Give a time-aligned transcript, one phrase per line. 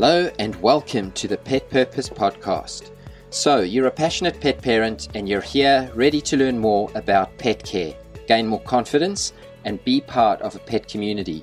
[0.00, 2.92] Hello and welcome to the Pet Purpose Podcast.
[3.30, 7.64] So, you're a passionate pet parent and you're here ready to learn more about pet
[7.64, 7.96] care,
[8.28, 9.32] gain more confidence,
[9.64, 11.42] and be part of a pet community.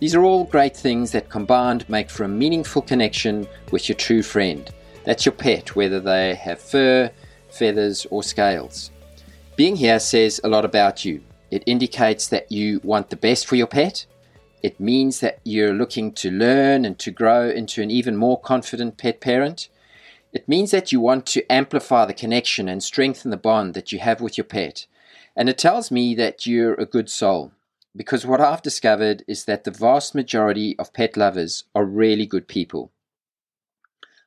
[0.00, 4.22] These are all great things that combined make for a meaningful connection with your true
[4.22, 4.68] friend.
[5.04, 7.10] That's your pet, whether they have fur,
[7.48, 8.90] feathers, or scales.
[9.56, 11.22] Being here says a lot about you.
[11.50, 14.04] It indicates that you want the best for your pet.
[14.62, 18.98] It means that you're looking to learn and to grow into an even more confident
[18.98, 19.68] pet parent.
[20.32, 24.00] It means that you want to amplify the connection and strengthen the bond that you
[24.00, 24.86] have with your pet.
[25.36, 27.52] And it tells me that you're a good soul.
[27.94, 32.48] Because what I've discovered is that the vast majority of pet lovers are really good
[32.48, 32.90] people.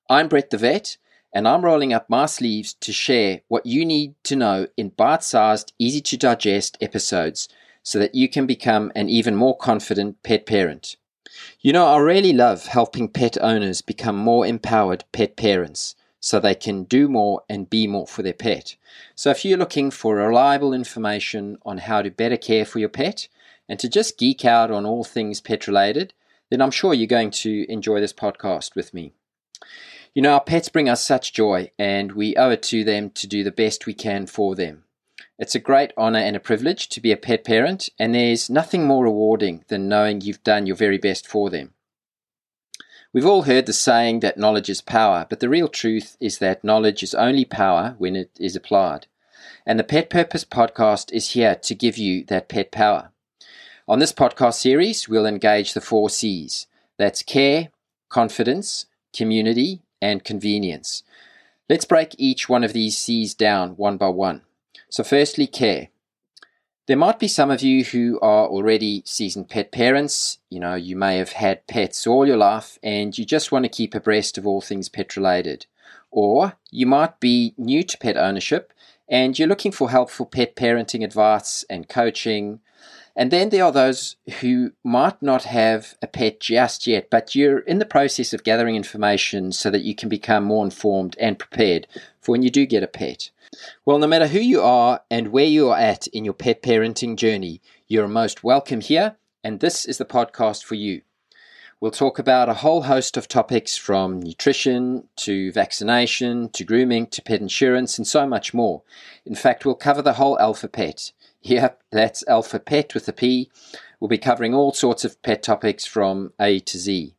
[0.10, 0.98] I'm Brett the Vet,
[1.34, 5.24] and I'm rolling up my sleeves to share what you need to know in bite
[5.24, 7.48] sized, easy to digest episodes
[7.84, 10.96] so that you can become an even more confident pet parent.
[11.62, 16.56] You know, I really love helping pet owners become more empowered pet parents so they
[16.56, 18.76] can do more and be more for their pet.
[19.16, 23.28] So, if you're looking for reliable information on how to better care for your pet
[23.68, 26.14] and to just geek out on all things pet related,
[26.50, 29.14] then I'm sure you're going to enjoy this podcast with me.
[30.14, 33.28] You know, our pets bring us such joy, and we owe it to them to
[33.28, 34.84] do the best we can for them.
[35.42, 38.86] It's a great honour and a privilege to be a pet parent, and there's nothing
[38.86, 41.74] more rewarding than knowing you've done your very best for them.
[43.12, 46.64] We've all heard the saying that knowledge is power, but the real truth is that
[46.64, 49.08] knowledge is only power when it is applied.
[49.66, 53.10] And the Pet Purpose podcast is here to give you that pet power.
[53.88, 56.68] On this podcast series, we'll engage the four C's
[57.00, 57.70] that's care,
[58.10, 61.02] confidence, community, and convenience.
[61.68, 64.44] Let's break each one of these C's down one by one.
[64.92, 65.88] So, firstly, care.
[66.86, 70.40] There might be some of you who are already seasoned pet parents.
[70.50, 73.70] You know, you may have had pets all your life and you just want to
[73.70, 75.66] keep abreast of all things pet related.
[76.12, 78.74] Or you might be new to pet ownership
[79.08, 82.60] and you're looking for helpful pet parenting advice and coaching.
[83.16, 87.60] And then there are those who might not have a pet just yet, but you're
[87.60, 91.88] in the process of gathering information so that you can become more informed and prepared
[92.20, 93.30] for when you do get a pet.
[93.86, 97.18] Well, no matter who you are and where you are at in your pet parenting
[97.18, 101.02] journey, you're most welcome here, and this is the podcast for you.
[101.82, 107.22] We'll talk about a whole host of topics from nutrition to vaccination to grooming to
[107.22, 108.84] pet insurance and so much more.
[109.26, 111.12] In fact, we'll cover the whole Alpha Pet.
[111.44, 113.50] Yep, that's Alpha Pet with a P.
[114.00, 117.16] We'll be covering all sorts of pet topics from A to Z.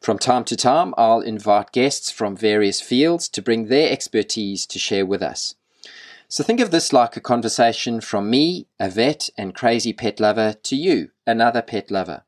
[0.00, 4.78] From time to time, I'll invite guests from various fields to bring their expertise to
[4.78, 5.56] share with us.
[6.28, 10.54] So think of this like a conversation from me, a vet and crazy pet lover,
[10.64, 12.24] to you, another pet lover.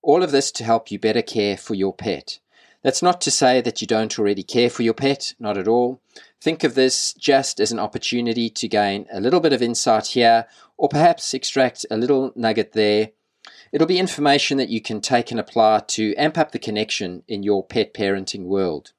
[0.00, 2.38] All of this to help you better care for your pet.
[2.82, 6.00] That's not to say that you don't already care for your pet, not at all.
[6.40, 10.46] Think of this just as an opportunity to gain a little bit of insight here,
[10.76, 13.10] or perhaps extract a little nugget there.
[13.72, 17.42] It'll be information that you can take and apply to amp up the connection in
[17.42, 18.92] your pet parenting world.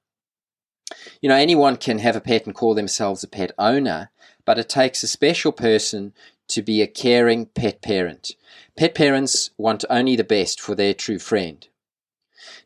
[1.22, 4.12] You know, anyone can have a pet and call themselves a pet owner,
[4.46, 6.14] but it takes a special person
[6.50, 8.32] to be a caring pet parent.
[8.78, 11.68] Pet parents want only the best for their true friend.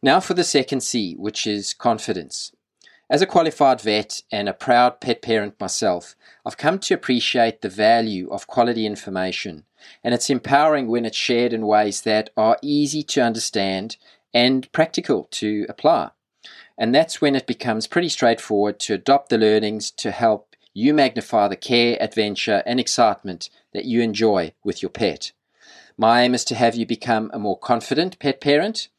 [0.01, 2.51] Now for the second C, which is confidence.
[3.09, 7.69] As a qualified vet and a proud pet parent myself, I've come to appreciate the
[7.69, 9.63] value of quality information,
[10.03, 13.95] and it's empowering when it's shared in ways that are easy to understand
[14.33, 16.11] and practical to apply.
[16.77, 21.47] And that's when it becomes pretty straightforward to adopt the learnings to help you magnify
[21.47, 25.31] the care, adventure, and excitement that you enjoy with your pet.
[25.97, 28.89] My aim is to have you become a more confident pet parent,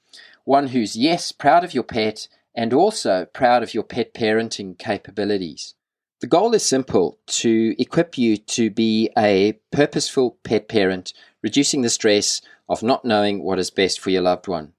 [0.44, 5.75] one who's, yes, proud of your pet and also proud of your pet parenting capabilities.
[6.21, 11.12] The goal is simple to equip you to be a purposeful pet parent,
[11.44, 14.73] reducing the stress of not knowing what is best for your loved one.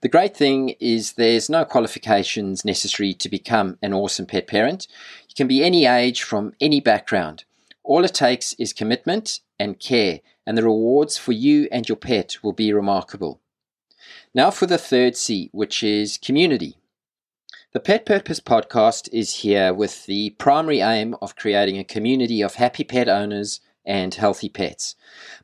[0.00, 4.86] The great thing is there's no qualifications necessary to become an awesome pet parent.
[5.28, 7.44] You can be any age from any background.
[7.82, 12.42] All it takes is commitment and care, and the rewards for you and your pet
[12.42, 13.40] will be remarkable.
[14.34, 16.76] Now for the third C, which is community.
[17.72, 22.54] The Pet Purpose podcast is here with the primary aim of creating a community of
[22.54, 24.94] happy pet owners and healthy pets.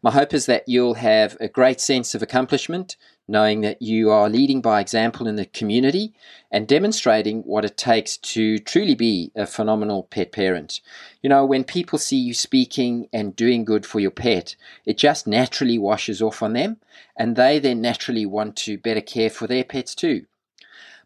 [0.00, 2.96] My hope is that you'll have a great sense of accomplishment,
[3.30, 6.12] knowing that you are leading by example in the community
[6.50, 10.80] and demonstrating what it takes to truly be a phenomenal pet parent.
[11.22, 15.28] You know, when people see you speaking and doing good for your pet, it just
[15.28, 16.78] naturally washes off on them,
[17.16, 20.26] and they then naturally want to better care for their pets too.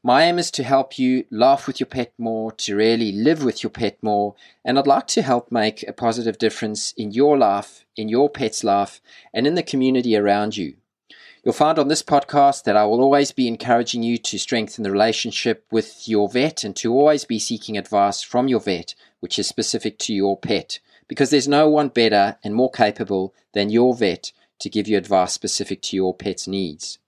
[0.03, 3.63] My aim is to help you laugh with your pet more, to really live with
[3.63, 4.35] your pet more,
[4.65, 8.65] and I'd like to help make a positive difference in your life, in your pet's
[8.65, 10.77] life, and in the community around you.
[11.45, 14.91] You'll find on this podcast that I will always be encouraging you to strengthen the
[14.91, 19.47] relationship with your vet and to always be seeking advice from your vet, which is
[19.47, 24.33] specific to your pet, because there's no one better and more capable than your vet
[24.61, 26.99] to give you advice specific to your pet's needs.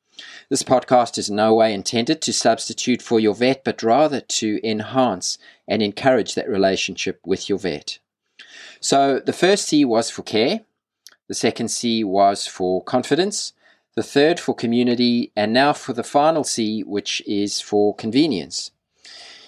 [0.50, 4.61] This podcast is in no way intended to substitute for your vet, but rather to
[4.62, 8.00] enhance and encourage that relationship with your vet.
[8.81, 10.61] So, the first C was for care,
[11.27, 13.55] the second C was for confidence,
[13.97, 18.71] the third for community, and now for the final C, which is for convenience.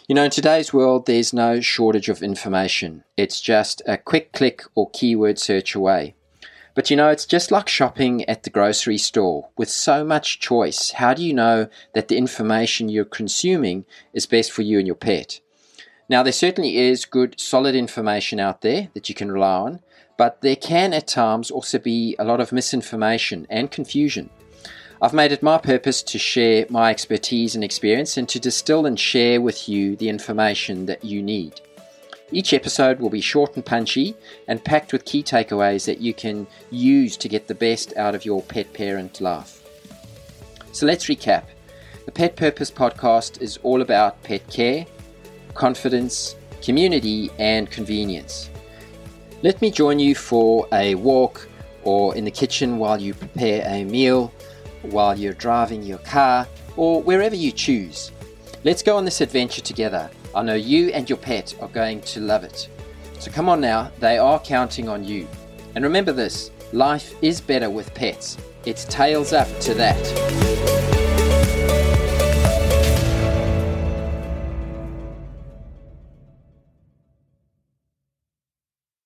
[0.09, 3.05] You know, in today's world, there's no shortage of information.
[3.19, 6.15] It's just a quick click or keyword search away.
[6.75, 10.93] But you know, it's just like shopping at the grocery store with so much choice.
[10.93, 13.85] How do you know that the information you're consuming
[14.15, 15.41] is best for you and your pet?
[16.09, 19.81] Now, there certainly is good, solid information out there that you can rely on,
[20.17, 24.31] but there can at times also be a lot of misinformation and confusion.
[25.01, 28.99] I've made it my purpose to share my expertise and experience and to distill and
[28.99, 31.61] share with you the information that you need.
[32.33, 34.17] Each episode will be short and punchy
[34.49, 38.25] and packed with key takeaways that you can use to get the best out of
[38.25, 39.63] your pet parent life.
[40.73, 41.45] So let's recap.
[42.05, 44.85] The Pet Purpose podcast is all about pet care,
[45.55, 48.51] confidence, community, and convenience.
[49.43, 51.49] Let me join you for a walk
[51.85, 54.33] or in the kitchen while you prepare a meal,
[54.83, 56.47] while you're driving your car,
[56.77, 58.13] or wherever you choose.
[58.65, 62.21] Let's go on this adventure together I know you and your pet are going to
[62.21, 62.69] love it.
[63.19, 65.27] So come on now, they are counting on you.
[65.75, 68.37] And remember this life is better with pets.
[68.65, 70.98] It's tails up to that.